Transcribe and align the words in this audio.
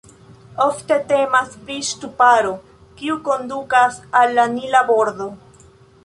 Ofte 0.63 0.95
temas 1.09 1.51
pri 1.65 1.75
ŝtuparo, 1.89 2.53
kiu 3.01 3.17
kondukas 3.27 3.99
al 4.21 4.33
la 4.39 4.47
Nila 4.55 4.81
bordo. 4.89 5.29